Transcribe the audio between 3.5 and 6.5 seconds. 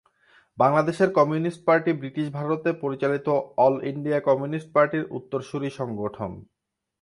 All India communist পার্টির উত্তরসূরি সংগঠন।